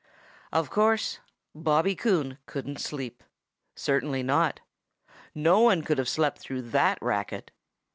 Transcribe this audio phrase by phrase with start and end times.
[0.51, 1.19] Of course,
[1.53, 3.23] Bobby Coon couldn't sleep.
[3.75, 4.59] Certainly not.
[5.35, 7.51] No one could have slept through that racket.